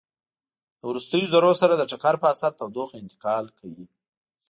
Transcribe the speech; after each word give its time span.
د 0.79 0.81
وروستیو 0.89 1.31
ذرو 1.33 1.51
سره 1.61 1.73
د 1.75 1.83
ټکر 1.91 2.15
په 2.21 2.27
اثر 2.33 2.51
تودوخه 2.59 2.95
انتقال 2.99 3.45
کوي. 3.59 3.85